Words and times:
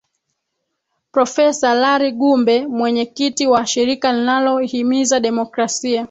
profesa 1.13 1.67
lari 1.81 2.11
gumbe 2.11 2.67
mwenyekiti 2.67 3.47
wa 3.47 3.65
shirika 3.65 4.13
linalohimiza 4.13 5.19
demokrasia 5.19 5.99